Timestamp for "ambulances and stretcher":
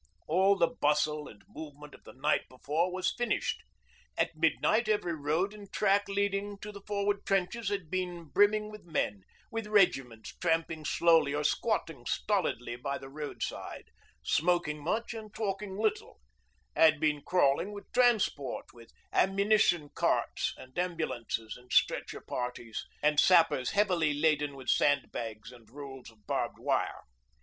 20.79-22.21